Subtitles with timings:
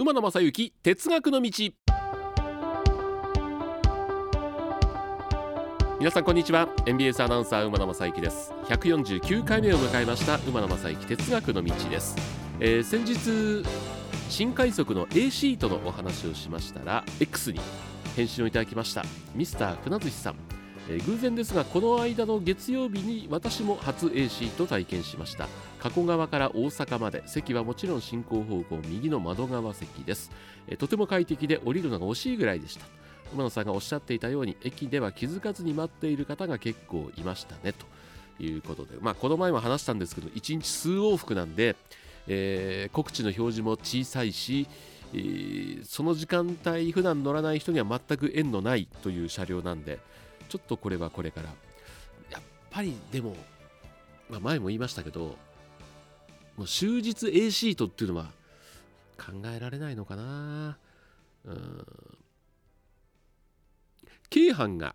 [0.00, 1.50] 馬野正幸哲学の道。
[5.98, 6.70] 皆さんこんにちは。
[6.86, 8.50] NBS アナウンサー馬野正幸です。
[8.70, 12.16] 149回目を迎えました馬野正幸哲学の道です、
[12.60, 13.62] えー、先日
[14.30, 17.60] 新快速の A シートのお話をしましたら X に
[18.16, 20.36] 返信をいただきましたミスター船寿さん。
[20.88, 25.46] えー、偶然ですがこの間の月曜日に私も初 A シート体験しました。
[25.82, 27.22] 加古川から大阪まで。
[27.26, 30.30] 席はもちろん進行方向右の窓側席です、
[30.68, 32.86] え、とても快適で降りるのが惜しいぐらいでした。
[33.32, 41.76] 馬野さんがおっしゃっていたように駅では気づかずに待っている方が結構いましたねということで、まあ、この前も話したんですけど1日数往復なんで、
[42.26, 44.66] えー、告知の表示も小さいし、
[45.12, 49.98] えー、その時間帯普段乗らない人には全く縁のないという車両なんで
[50.48, 51.50] ちょっとこれはこれから。
[52.30, 53.36] やっぱりでも、
[54.28, 55.36] まあ、前も言いましたけど
[56.60, 58.32] もう終日 A シートっていうのは
[59.16, 60.76] 考えられないのかな。
[61.46, 61.86] うん。
[64.28, 64.94] 京阪が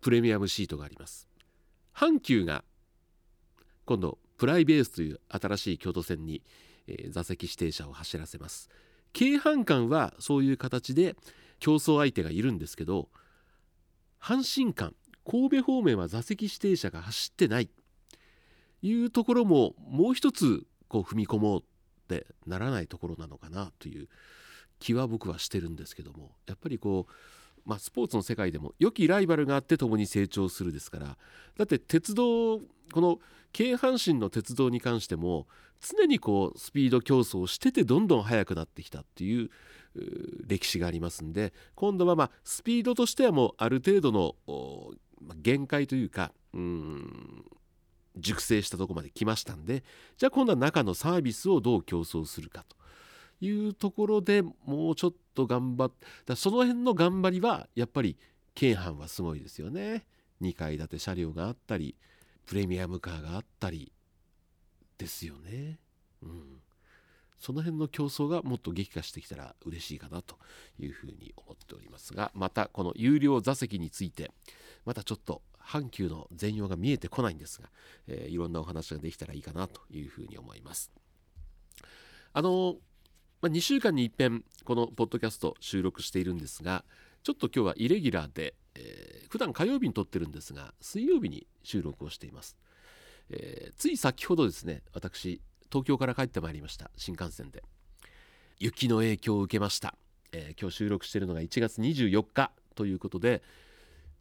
[0.00, 1.28] プレミアムシートがあります。
[1.94, 2.64] 阪急が
[3.84, 6.40] 今度プライベースという新しい京都線に、
[6.86, 8.70] え、座席指定車を走らせます。
[9.12, 11.14] 京阪間はそういう形で
[11.58, 13.10] 競争相手がいるんですけど
[14.18, 14.94] 阪神間
[15.26, 17.68] 神戸方面は座席指定車が走ってない。
[18.82, 21.64] いうところももう一つこう踏み込もうっ
[22.08, 24.08] てならないところなのかなという
[24.78, 27.12] 気は僕はしてるんですけどもやっぱりこう
[27.66, 31.06] まあ、スポーツの世界でも良きライバルがあって共に成長するですから
[31.58, 33.18] だって鉄道この
[33.52, 35.46] 京阪神の鉄道に関しても
[35.80, 39.50] 常にこうスピード競争をしててどんどん速くなってきたっていう
[40.46, 44.34] 歴史がありますんで今度はまスピードとしてはもうある程度の
[45.36, 47.44] 限界というかうん
[48.20, 49.82] 熟成したとこまで来ましたんで
[50.16, 52.76] じゃあ今度は中のサービスをどう競争するかと
[53.40, 55.92] いうところでもうちょっと頑張っ
[56.26, 58.16] たその辺の頑張りはやっぱり
[58.54, 60.06] 京阪はすごいですよね。
[60.42, 61.96] 2階建て車両があったり
[62.46, 63.92] プレミアムカーがあったり
[64.98, 65.78] ですよね。
[66.22, 66.60] うん。
[67.38, 70.36] その辺の競争がもっと激化してきたら嬉しいかなと
[70.78, 74.30] いうふうに思っておりますがまたこの有料座席について
[74.84, 77.68] またちょっと阪急の全容が見えてこないんですが、
[78.08, 80.90] えー、いろんなお話ができたらいいかなというふうに思います。
[82.32, 82.76] あの
[83.42, 86.84] まあ、2週間に一遍このポッドキャスト収録しているんですが
[87.22, 92.56] ちょっと今日はイレギュラーで、えー、普段火曜日に撮ってるんですが水曜日に収録をしています、
[93.30, 97.64] えー、つい先ほどですね私東京から帰ってまいりました新幹線で。
[98.60, 99.94] 雪の影響を受けました、
[100.32, 103.42] えー、今日収録しているのが1月24日ということで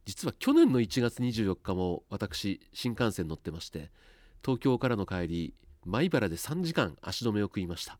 [0.05, 3.91] 実は去年の1月24日も私新幹線乗ってまして
[4.43, 5.53] 東京からの帰り
[5.85, 7.99] 米原で3時間足止めを食いました。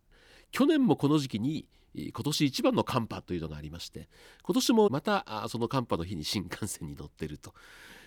[0.52, 4.10] 去年もこの時期に今年一番の寒波というのがありまして
[4.44, 7.54] 今年もまたその寒波の日に新幹線に乗ってると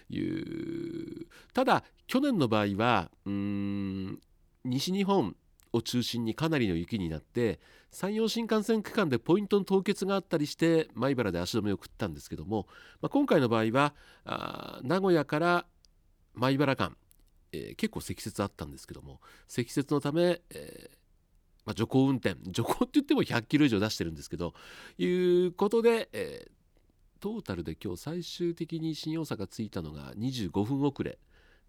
[0.09, 1.27] いう。
[1.53, 4.21] ただ去年の場合はうん
[4.65, 5.37] 西日本
[5.73, 7.61] を中心にかなりの雪になって
[7.91, 12.67] 山陽新幹線区間でポイントの凍結があったりして米原で足止めを食ったんですけども、
[13.01, 13.95] まあ、今回の場合は
[14.25, 15.67] あ名古屋から
[16.35, 16.97] 米原間、
[17.53, 21.03] えー、結構積雪あったんですけども積雪のため、えー
[21.65, 24.55] まあ、徐行運転徐行って言っても100キロ以上出してるんですけど
[24.99, 31.19] いうことで、えー、トータルで今日最終的に新大阪着いたのが25分遅れ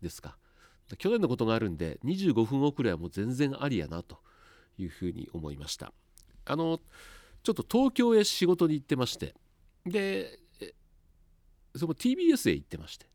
[0.02, 0.38] ですか。
[0.98, 4.20] 去年のことがあるんで25分遅れはもう全然ありやなと
[4.78, 5.94] いうふうに思いました。
[6.46, 6.80] あの
[7.44, 9.34] ちょっと東京へ仕事に行ってまして
[9.86, 10.40] で
[11.76, 13.08] その TBS へ行ってまして。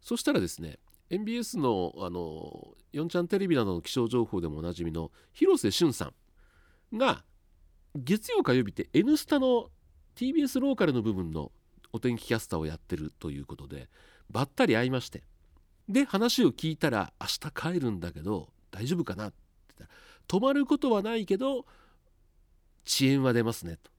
[0.00, 0.78] そしたらですね
[1.10, 6.12] MBS のあの4ちゃんテレビなどの気象情報でもおなじみの広瀬俊さ
[6.92, 7.24] んが
[7.94, 9.68] 月曜火曜日って N スタの
[10.16, 11.52] TBS ローカルの部分の
[11.92, 13.88] お天気キャスターをやってるということで
[14.30, 15.22] ばったり会いまして。
[15.88, 19.28] で話を聞いたら明日帰るんだけど大丈夫かな？
[19.28, 19.36] って
[19.78, 21.66] 言ったら泊まることはないけど
[22.86, 23.90] 遅延は出ますねと。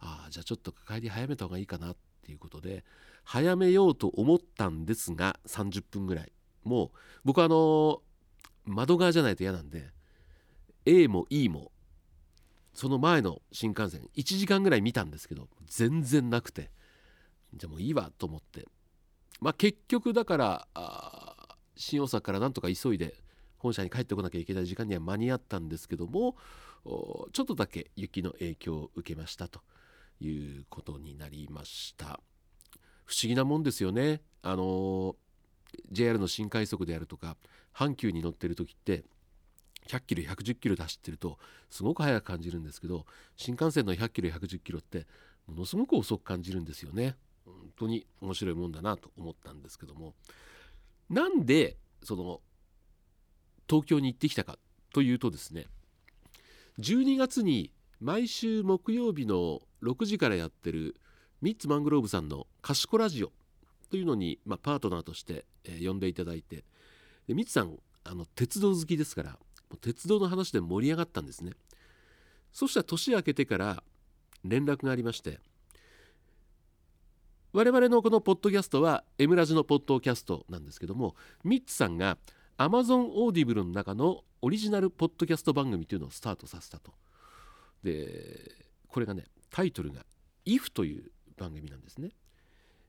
[0.00, 2.84] ああじゃあちょっと帰り早めた方がいいかなっていうことで
[3.24, 6.32] 早めようと思ったんですが30分ぐらい。
[6.64, 6.90] もう
[7.24, 8.02] 僕はあの
[8.64, 9.90] 窓側じゃないと嫌なんで
[10.84, 11.70] A も E も
[12.74, 16.70] その前の新幹線1時間ぐらい見たんですけど全然なくて
[17.54, 18.66] じゃあもういいわと思って
[19.40, 20.68] まあ結局だから
[21.76, 23.14] 新大阪からなんとか急いで
[23.58, 26.36] 本社に帰ってこなきゃいけない時間には間に合ったんですけども
[27.32, 29.60] ちょっとだけ雪の影響を受けましたと
[30.20, 32.20] いうことになりました。
[33.04, 34.20] 不思議なもんですよね。
[34.42, 35.16] あの
[35.90, 37.36] JR の新快速であるとか
[37.74, 39.04] 阪急に乗ってる時って
[39.88, 41.38] 100キロ110キロで走ってると
[41.70, 43.04] すごく速く感じるんですけど
[43.36, 45.06] 新幹線の100キロ110キロって
[45.46, 50.14] ものすごく遅く感じるんですよね本当に面白いもんだなと思ったんですけども
[51.08, 52.40] なんでその
[53.68, 54.58] 東京に行ってきたか
[54.92, 55.66] というとですね
[56.80, 60.96] 12月に毎週木曜日の6時からやってる
[61.40, 63.32] ミッツ・マングローブさんの「賢ラジオ」
[63.90, 66.64] というのに、まあ、パートナーとして、えー、呼んでいただいて
[67.26, 69.38] でミッツさんあの鉄道好きですから
[69.80, 71.52] 鉄道の話で盛り上がったんですね。
[72.52, 73.82] そしたら年明けてから
[74.44, 75.40] 連絡がありまして
[77.56, 82.18] 我々のこのポッドキャストは M ラジのポッドキャストなんですけどもミッツさんが
[82.58, 86.92] Amazon オーディブルの中のオリジナルポッドキャスト番組というのをスタートさせたと。
[87.82, 90.04] でこれがねタイトルが
[90.44, 92.10] 「IF」という番組なんですね。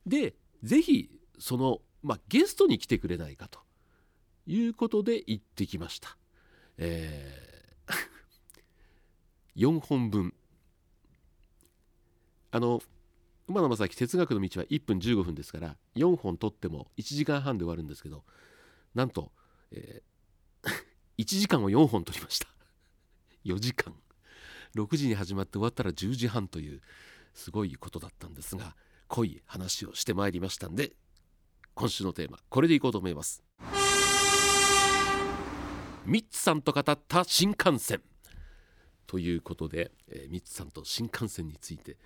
[0.06, 3.62] でぜひその、まあ、ゲストに来てくれないかと
[4.48, 6.18] いうことで行ってきました。
[6.78, 10.34] えー、 4本分。
[12.52, 12.82] あの
[13.48, 18.24] 馬野正樹哲学の道は1分15分ですから4本取っても1時間半で終わるんですけど
[18.94, 19.32] なんと、
[19.72, 20.70] えー、
[21.24, 22.48] 1時間を4本取りました。
[23.46, 23.96] 4時間。
[24.76, 26.82] 6時に始まって終わったら10時半という
[27.34, 28.76] すごいことだったんですが
[29.08, 30.94] 濃い話をしてまいりましたんで
[31.74, 33.44] 今週のテーマこれでいこうと思います。
[36.06, 38.02] ミッツさんと語った新幹線。
[39.08, 41.98] ということで、えー、ミッツさんと新幹線について、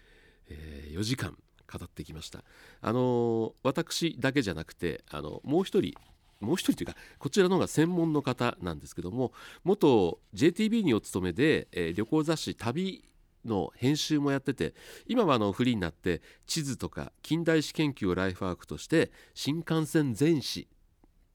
[0.52, 1.38] えー、4時間
[1.72, 2.44] 語ってきました。
[2.82, 5.94] あの、私だけじゃなくてあのもう一人
[6.42, 9.32] もう一人というかこちらの方が専門の方なんですけども
[9.64, 13.04] 元 JTB にお勤めで、えー、旅行雑誌旅
[13.46, 14.74] の編集もやってて
[15.08, 20.68] 今はあのフリーになって地図とか近代史研究をライフワークとして新幹線全史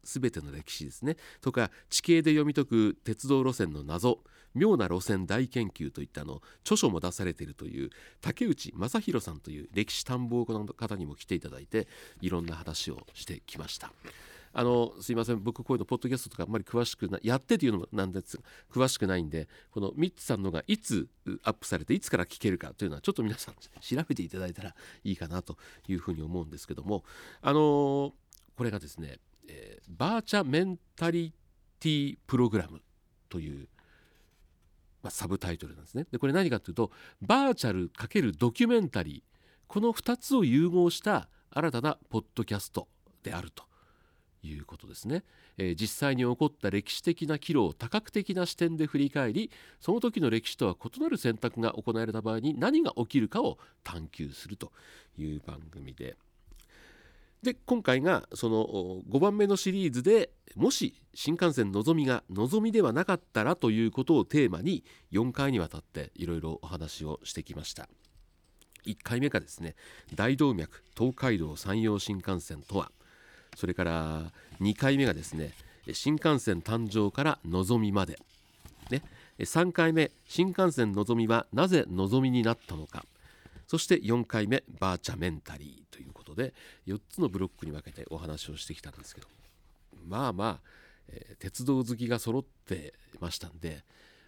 [0.04, 4.20] 全ての歴史ですねとか地形で読み解く鉄道路線の謎
[4.56, 11.86] 妙な路線大研究といったの著書も出されているという竹内正弘さんという歴史探訪家の方にも来ていただいて
[12.20, 13.92] いろんな話をしてきました。
[14.58, 18.40] あのすいません僕こういうのポッドキャストとかあんまり詳しくなやってというのもなんです
[18.72, 21.08] 詳しくないんでこのミッツさんのがいつ
[21.44, 24.74] アップされていつから聞けるかというのはちょっと皆さん調べていただいたら
[25.04, 25.58] いいかなと
[25.88, 27.04] いうふうに思うんですけども
[27.42, 28.14] あの
[28.56, 31.34] これがですね、えー、バーチャメンタリ
[31.78, 32.80] ティプログラム
[33.28, 33.68] という
[35.06, 36.04] まあ、サブタイトルなんですね。
[36.10, 36.90] でこれ何かというと
[37.22, 39.36] バーチャル×ドキュメンタリー。
[39.68, 42.88] この2つを融合した新たなポッドキャスト
[43.22, 43.64] であると。
[44.42, 45.24] いうことですね、
[45.58, 49.50] えー、実際に起こった歴史的な岐路を多角的な視点で振り返り
[49.80, 54.70] その時の歴史とは異なる選択が行われた場合に何が起きるかを探求すると
[55.18, 56.16] いう番組で。
[57.42, 67.88] で今回がその5番目のシリーズでもし新幹線のぞみがのぞみではなかったらということをテーマに4回にわたっていろいろお話をしてきました。
[68.86, 69.74] 1回目がですね
[70.14, 72.90] 大動脈東海道山陽新幹線とは。
[73.54, 75.52] それから2回目がですね
[75.92, 78.18] 新幹線誕生からのぞみまで、
[78.90, 79.02] ね、
[79.38, 83.04] 3回目新幹線のぞみはなぜのぞみになったのか。
[83.66, 86.54] そして4回目バーチャメンタリーということで
[86.86, 89.28] 4つのブロックに分けてお話をしてきたんですけど
[90.06, 90.68] まあまあ、
[91.08, 93.82] えー、鉄道好きが揃ってましたんで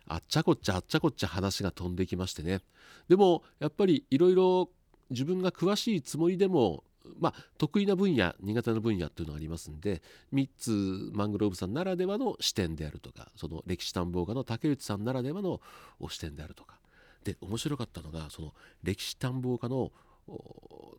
[0.07, 2.61] あっちゃこっちゃあっちゃこっちゃ話が飛んできましてね。
[3.09, 4.71] でもやっぱりいろいろ
[5.11, 6.83] 自分が詳しいつもりでも
[7.19, 10.03] まあ、得意な分野苦手な分野っていうのがありますんで
[10.35, 15.61] 3つマングローブさんならではの視点であるとかその歴史探訪家の竹内さんならではの
[16.09, 16.79] 視点であるとか
[17.25, 19.93] で面白かったのがその歴史探訪家の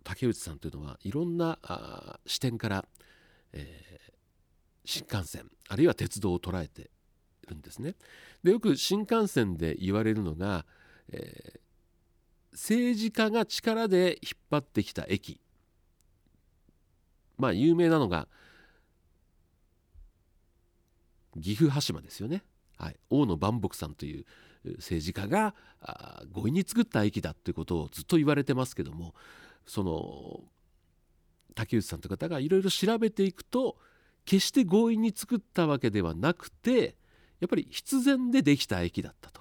[0.03, 1.59] 竹内さんというのはいろんな
[2.25, 2.85] 視点から、
[3.53, 4.11] えー、
[4.85, 6.89] 新幹線あるいは鉄道を捉えて
[7.47, 7.95] るんですね。
[8.43, 10.65] でよく新幹線で言われるのが、
[11.11, 11.59] えー、
[12.53, 15.39] 政治家が力で引っ張ってきた駅。
[17.38, 18.27] まあ有名なのが
[21.41, 22.43] 岐阜羽島ですよね、
[22.77, 24.25] はい、大野万博さんという
[24.63, 25.55] 政治家が
[26.33, 29.13] 強引に作った駅だということをずっと言われてますけども
[29.65, 30.41] その
[31.55, 33.77] 竹内さんという方がいろいろ調べていくと
[34.25, 36.95] 決して強引に作ったわけではなくて
[37.39, 39.39] やっぱり必然でできた駅だったと。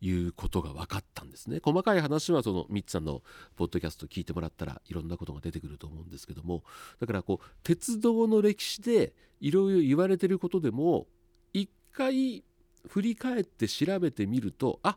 [0.00, 1.60] いうことが分かったんですね。
[1.62, 3.22] 細かい話はそのミッツさんの
[3.56, 6.64] ポッドキャスト聞いてもらったらいろんなことが出てくると思うんですけども。
[7.00, 11.06] だからこう鉄道の歴史でいろいろ言われてることでも
[11.52, 12.44] 一回
[12.88, 14.96] 振り返って調べてみるとあ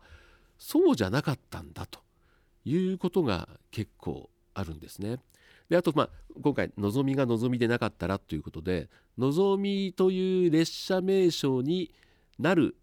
[0.58, 2.00] そうじゃなかったんだと
[2.66, 5.20] いうことが結構あるんですね。
[5.70, 6.10] であと、まあ、
[6.42, 11.94] 今回「のぞみがのぞみでなかったら」ということで「のぞみ」という列車名称に
[12.40, 12.76] なる、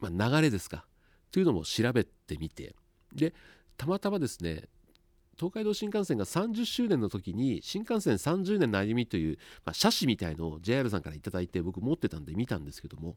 [0.00, 0.86] まあ、流れですか？
[1.30, 2.74] というのも調べてみて
[3.14, 3.32] で
[3.76, 4.64] たまたまですね
[5.38, 13.16] 東海道新幹線が30周年の時に新幹線30年の歩みという、まあ、写真みたいのを JR さんから頂いて僕持ってたんで見たんですけども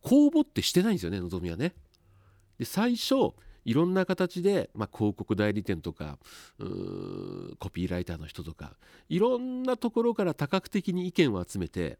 [0.00, 1.74] 公募ってしてないんですよねのぞみはね。
[2.58, 3.14] で最初
[3.64, 6.18] いろんな形で、まあ、広告代理店とか
[7.58, 8.76] コピーライターの人とか
[9.08, 11.98] いろんなところから多角的に意見を集めて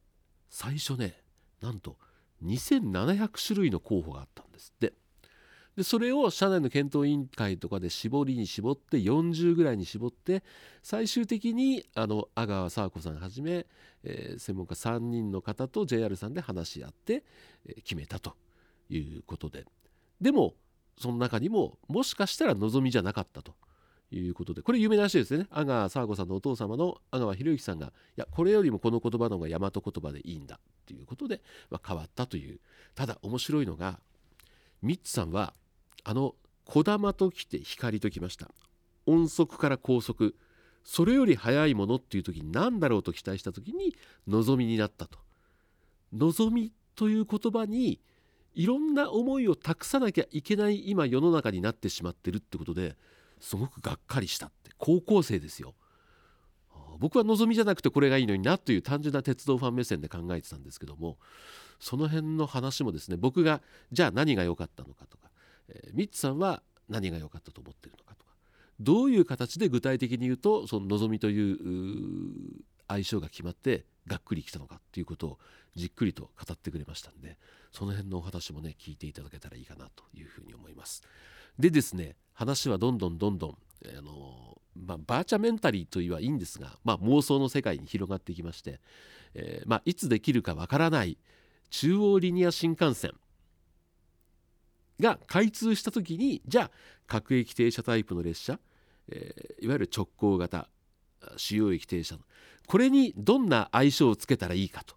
[0.48, 1.20] 最初ね
[1.60, 1.96] なんと
[2.44, 4.94] 2700種類の候補があったんですって
[5.78, 10.42] でそれを社内の検討委員会とかで絞りに絞って40ぐらいに絞って
[10.82, 13.64] 最終的にあの阿川佐和子さんはじめ、
[14.02, 17.22] えー、専門家3人の方と JR さんで話し合って、
[17.64, 18.34] えー、決めたと
[18.90, 19.66] いうことで。
[20.20, 20.54] でも
[20.98, 23.54] その中にももしかしたら望みじゃなかったと
[24.10, 24.62] いうことで。
[24.62, 25.46] これ有名な話ですね。
[25.52, 32.58] 阿川佐和子さんのお父様の阿川博之さんがいやこれよりもこの言葉の方が大和言葉でいいんだということで、まあ、変わったという。
[32.96, 34.00] ただ面白いのが
[34.82, 35.54] ミッツさんは
[36.04, 38.50] あの小玉と来て光ときました。
[39.06, 40.36] 音速から高速。
[40.84, 43.94] それより速いものっていう時に何だろうと期待した時に
[44.26, 45.18] 望みになったと。
[46.12, 48.00] 望みという言葉に
[48.54, 52.96] いろんな思いを託さなきゃいけない今世の中になってしまってるってことで
[53.38, 54.70] すごくがっかりしたって。
[54.78, 55.74] 高校生ですよ。
[56.98, 61.16] 僕は望みじゃなくてこれがいいのになという単純な鉄道ファン目線で考えてたんですけども
[61.78, 63.62] その辺の話もですね僕が
[63.92, 65.27] じゃあ何が良かったのかとか、
[65.68, 68.32] えー、ミッツさんは何が良かったと思ってるのかとか。
[68.80, 71.58] どういう形で具体的に言うとその望みという
[72.86, 75.38] 相性が決まってがっくりきたのかっていうことを
[75.74, 77.38] じっくりと語ってくれましたんで
[77.72, 81.02] その辺のお話もね聞いていただけたらいいかなというふうに思います。
[81.58, 83.58] でですね話はどんどんどんどん
[83.96, 88.80] あのまあ、バーチャメンタリーといはいいんですが、まあ、妄想の世界に広がっていきまして、
[89.34, 91.18] えー、まあ、いつできるかわからない
[91.70, 93.12] 中央リニア新幹線。
[95.00, 96.70] が開通した時にじゃあ
[97.06, 98.58] 各駅停車タイプの列車、
[99.10, 100.68] えー、いわゆる直行型
[101.36, 102.16] 主要駅停車
[102.66, 104.96] これにどんな相性をつけたらいいかと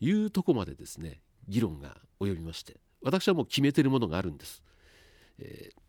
[0.00, 4.62] いうとこまでですね議論が及びまして私はもう決めてるものがあるんです。
[5.38, 5.80] えー、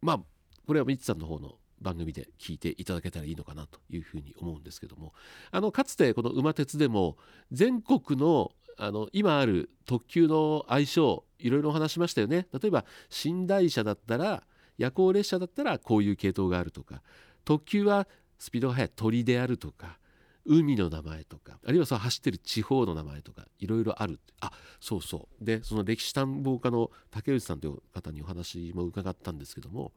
[0.00, 0.20] まあ
[0.66, 5.12] これはミツさんの方の番組で聞いていただけたらいいのかなというふうに思うんですけども
[5.50, 7.16] あのかつてこの馬鉄でも
[7.50, 12.46] 全国のあの今ある特急の相性いろいろお話しましたよね。
[12.52, 12.84] 例えば
[13.24, 14.42] 寝台車だったら
[14.78, 17.02] 夜行列車だったらこういう系統があるとか
[17.44, 18.06] 特急は
[18.38, 19.98] スピードが速い鳥であるとか
[20.44, 24.18] 海の名前とかあるいはその走ってる地方の名前とかいろいろある。
[24.40, 24.50] あ
[24.80, 25.44] そうそう。
[25.44, 29.92] でその歴史探訪家の竹内さんという方にお話も伺ったんですけども、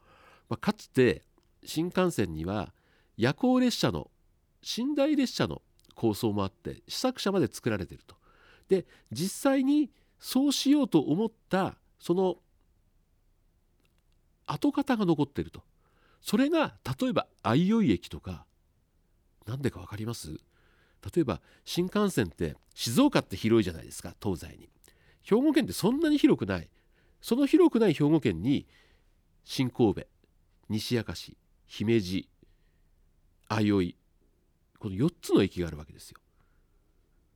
[0.50, 1.24] まあ、かつて
[1.64, 2.74] 新幹線には
[3.18, 4.12] 夜行列車の
[4.78, 5.62] 寝台列車の
[5.96, 8.16] 構想もあって試作車まで作られてると。
[8.70, 12.38] で実際にそうしようと思ったその
[14.48, 15.64] 跡形が残ってると。
[16.22, 18.46] それが例えば相生駅とか
[19.46, 20.40] 何でか分かります？
[21.14, 24.70] 例えば新幹線って静岡って広いじゃないですか東西に。
[25.22, 26.70] 兵庫県ってそんなに広くない。
[27.22, 28.68] その広くない兵庫県に
[29.44, 30.08] 新神戸
[30.70, 32.30] 西明石姫路
[33.50, 33.96] 相生
[34.80, 36.18] この4つの駅があるわけですよ。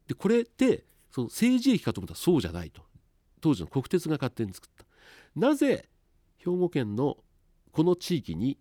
[0.07, 0.83] でこれって
[1.19, 2.81] その政治駅かと思ったらそうじゃないと
[3.41, 4.85] 当時の国鉄が勝手に作った
[5.35, 5.89] なぜ
[6.37, 7.17] 兵庫県の
[7.71, 8.57] この地域に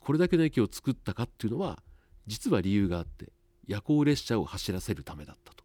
[0.00, 1.82] これだけの駅を作ったかっていうのは
[2.26, 3.32] 実は理由があって
[3.66, 5.64] 夜行列車を走らせるためだったと。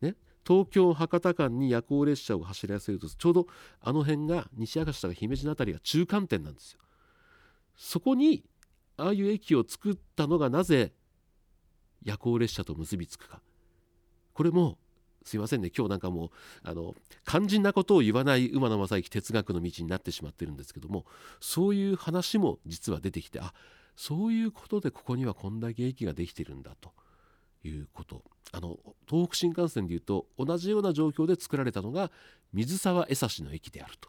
[0.00, 0.14] ね、
[0.46, 3.46] 東京博多間に夜行列車を走らせるとちょうど
[3.80, 6.80] あの辺が西明石とか姫路の辺りが中間点なんですよ。
[7.76, 8.44] そこに
[8.96, 10.92] ああいう駅を作ったのがなぜ
[12.02, 13.40] 夜行列車と結びつくか
[14.32, 14.78] これも
[15.28, 15.70] すいませんね。
[15.76, 16.30] 今日なんかもう
[16.64, 16.94] あの
[17.26, 21.04] 肝心なことを言わない馬野正幸哲学の道になってしまってるんですけども
[21.40, 23.54] そういう話も実は出てきてあ
[23.96, 26.92] そういうことでここにはこんだけ駅ができてるんだと。
[27.64, 28.22] いうこと。
[28.52, 32.10] あの東北新幹線でいうと同じような状況で作られたのが
[32.54, 34.08] 水沢江差の駅であると。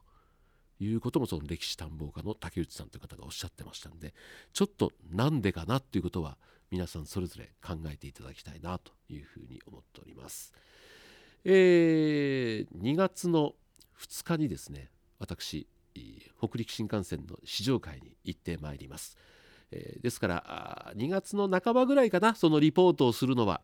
[0.81, 4.13] いうこともその歴史探訪家の竹内さんという方がおっしゃってましたんで
[4.53, 6.38] ちょっとなんでかなっていうことは
[6.71, 10.53] 皆さんそれぞれ考えていただきたいなというふうに思っております。
[11.46, 13.53] えー、2月の
[14.00, 15.67] 2日にですね私
[16.39, 19.17] 北陸新幹線の試乗会に行ってまいります。
[19.72, 23.62] えー、ですから2月の半ばぐらいかなそのリポートをするのは、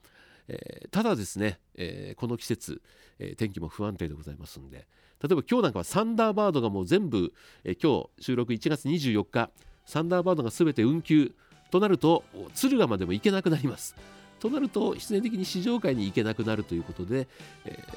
[0.48, 2.82] えー、ただですね、えー、この季節、
[3.17, 4.88] え天気も不安定でございますんで。
[5.24, 9.50] 例えば今日なんかはサンダーバードがもう全部、え今日収録1月24日
[9.86, 11.34] サンダーバードが全て運休
[11.72, 13.96] となると敦賀までも行けなくなります。
[14.50, 17.28] となると必然的に試乗会に行けなくなるということで、
[17.66, 17.94] えー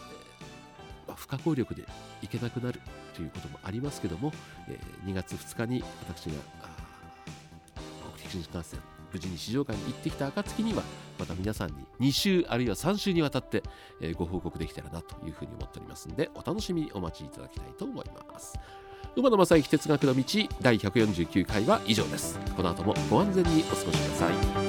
[1.08, 1.84] まあ、不可抗力で
[2.22, 2.80] 行けなくなる
[3.14, 4.32] ということもありますけども、
[4.68, 6.32] えー2月2日に私が
[8.14, 8.80] 北陸新幹線
[9.12, 10.82] 無事に試乗会に行ってきた暁には
[11.18, 13.62] また皆さんに2週あるいは3週にわたって、
[14.00, 18.58] えご報告できたらなというふうに思っておりますのでお楽しみにお待ちいただきたいと思います。
[19.16, 20.22] 馬野正幸哲学の道
[20.60, 22.38] 第149回は以上です。
[22.56, 24.67] この後もご安全にお過ごしください。